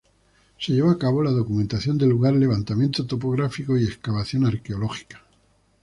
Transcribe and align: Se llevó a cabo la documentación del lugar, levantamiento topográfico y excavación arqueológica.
Se 0.57 0.73
llevó 0.73 0.89
a 0.89 0.97
cabo 0.97 1.21
la 1.21 1.29
documentación 1.29 1.95
del 1.99 2.09
lugar, 2.09 2.33
levantamiento 2.33 3.05
topográfico 3.05 3.77
y 3.77 3.83
excavación 3.83 4.47
arqueológica. 4.47 5.21